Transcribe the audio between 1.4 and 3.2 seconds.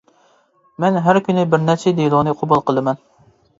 بىرنەچچە دېلونى قوبۇل قىلىمەن.